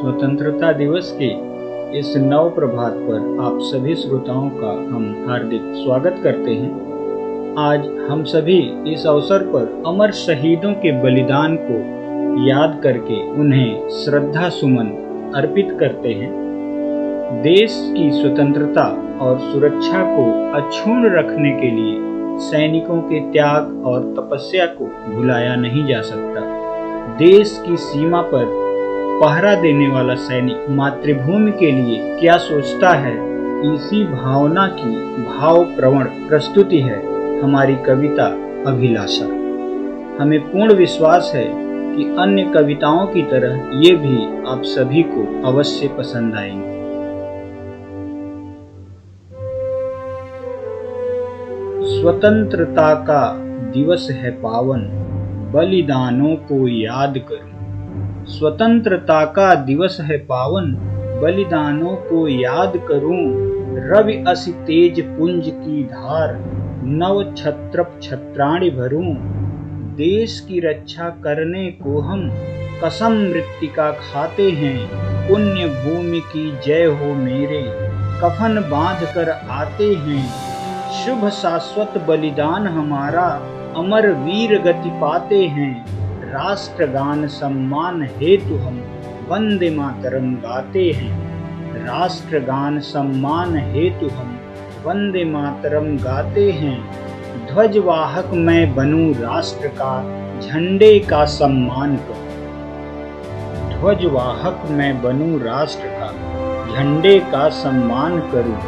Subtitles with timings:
[0.00, 1.26] स्वतंत्रता दिवस के
[1.98, 6.70] इस नव प्रभात पर आप सभी श्रोताओं का हम हार्दिक स्वागत करते हैं।
[7.58, 7.80] आज
[8.10, 8.58] हम सभी
[8.92, 11.76] इस अवसर पर अमर शहीदों के बलिदान को
[12.48, 14.86] याद करके उन्हें श्रद्धा सुमन
[15.34, 16.32] अर्पित करते हैं।
[17.42, 18.86] देश की स्वतंत्रता
[19.20, 21.96] और सुरक्षा को अक्षुण्ण रखने के लिए
[22.38, 26.40] सैनिकों के त्याग और तपस्या को भुलाया नहीं जा सकता।
[27.18, 28.59] देश की सीमा पर
[29.20, 33.12] पहरा देने वाला सैनिक मातृभूमि के लिए क्या सोचता है?
[33.74, 37.02] इसी भावना की भाव प्रवण प्रस्तुति है
[37.42, 38.26] हमारी कविता
[38.70, 39.24] अभिलाषा।
[40.22, 41.44] हमें पूर्ण विश्वास है
[41.96, 46.80] कि अन्य कविताओं की तरह ये भी आप सभी को अवश्य पसंद आएँगे।
[51.84, 53.36] स्वतंत्रता का
[53.70, 54.80] दिवस है पावन,
[55.54, 57.59] बलिदानों को याद करूँ।
[58.28, 60.74] स्वतंत्रता का दिवस है पावन।
[61.22, 63.50] बलिदानों को याद करूँ।
[63.88, 66.38] रवि असी तेज पुंज की धार।
[66.84, 69.14] नव छत्र छत्राणी भरूं।
[69.94, 72.30] देश की रक्षा करने को हम
[72.84, 74.90] कसम मृतिका खाते हैं।
[75.28, 77.62] पुण्य भूमि की जय हो मेरे।
[78.20, 80.30] कफन बाँध कर आते हैं।
[80.92, 83.42] शुभ शाश्वत बलिदान हमारा।
[83.76, 85.86] अमर वीर गति पाते हैं।
[86.30, 88.74] राष्ट्रगान सम्मान हेतु हम
[89.28, 91.30] वंदे मातरम गाते हैं।
[91.84, 94.40] राष्ट्रगान सम्मान हेतु हम
[94.86, 96.90] वंदे मातरम गाते हैं।
[97.46, 100.02] ध्वजवाहक मैं बनूं राष्ट्र का,
[100.40, 102.28] झंडे का सम्मान करूँ।
[103.78, 106.12] ध्वजवाहक मैं बनूं राष्ट्र का,
[106.74, 108.60] झंडे का सम्मान करूँ।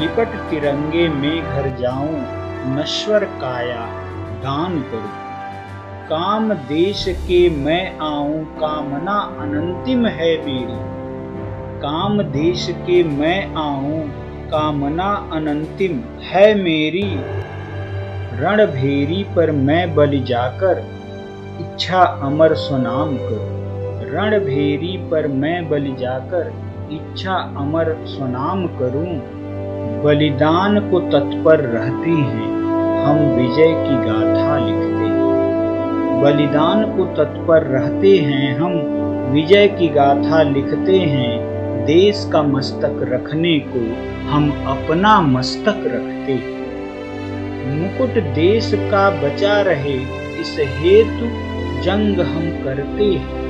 [0.00, 2.18] लिपट तिरंगे में घर जाऊँ,
[2.76, 3.86] नश्वर काया
[4.38, 5.25] दान करूँ।
[6.10, 10.78] काम देश के मैं आऊँ, कामना अनंतिम है मेरी।
[11.80, 14.08] काम देश के मैं आऊँ,
[14.48, 17.18] कामना अनंतिम है मेरी।
[18.38, 20.84] रणभेरी पर मैं बलि जाकर,
[21.60, 23.56] इच्छा अमर सुनाम करूँ।
[24.12, 26.52] रणभेरी पर मैं बलि जाकर,
[26.92, 29.20] इच्छा अमर सुनाम करूँ।
[30.02, 32.50] बलिदान को तत्पर रहते हैं,
[33.04, 34.85] हम विजय की गाथा लिखते
[36.26, 38.72] बलिदान को तत्पर रहते हैं, हम
[39.32, 41.40] विजय की गाथा लिखते हैं,
[41.86, 43.80] देश का मस्तक रखने को
[44.28, 46.56] हम अपना मस्तक रखते
[47.66, 49.94] मुकुट देश का बचा रहे,
[50.40, 51.26] इस हेतु
[51.82, 53.46] जंग हम करते हैं।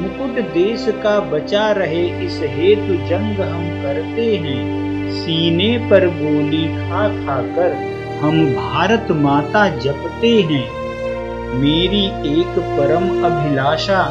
[0.00, 7.08] मुकुट देश का बचा रहे, इस हेतु जंग हम करते हैं। सीने पर गोली खा
[7.08, 7.72] खा कर
[8.22, 10.81] हम भारत माता जपते हैं।
[11.52, 12.06] मेरी
[12.40, 14.02] एक परम अभिलाषा,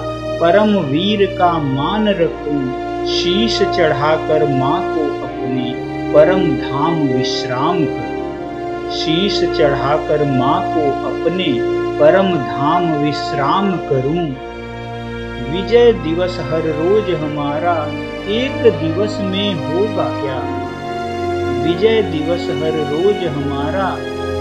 [0.42, 5.74] परम वीर का मान रखूँ। शीश चढ़ाकर माँ को अपने
[6.14, 8.12] परम धाम विश्राम कर।
[8.92, 11.48] शीश चढ़ाकर माँ को अपने
[12.00, 14.36] परम धाम विश्राम करूँ।
[15.52, 17.88] विजय दिवस हर रोज हमारा
[18.28, 20.68] एक दिवस में होगा क्या?
[21.64, 23.98] विजय दिवस हर रोज हमारा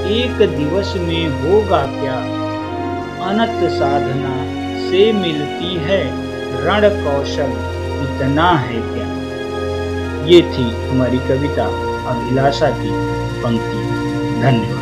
[0.08, 2.49] एक दिवस में होगा क्या?
[3.22, 4.60] अनंत साधना
[4.90, 6.30] से मिलती है।
[6.64, 7.52] रण कौशल
[8.00, 9.10] इतना है क्या?
[10.24, 11.66] ये थी हमारी कविता
[12.10, 12.90] अभिलाषा की
[13.42, 13.80] पंक्ति।
[14.42, 14.79] धन्यवाद।